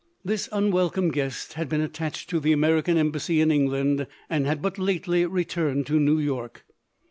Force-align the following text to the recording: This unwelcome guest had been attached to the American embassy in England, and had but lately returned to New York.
This 0.25 0.49
unwelcome 0.51 1.11
guest 1.11 1.53
had 1.53 1.69
been 1.69 1.79
attached 1.79 2.27
to 2.31 2.39
the 2.39 2.51
American 2.53 2.97
embassy 2.97 3.39
in 3.39 3.51
England, 3.51 4.07
and 4.31 4.47
had 4.47 4.59
but 4.59 4.79
lately 4.79 5.27
returned 5.27 5.85
to 5.85 5.99
New 5.99 6.17
York. 6.17 6.65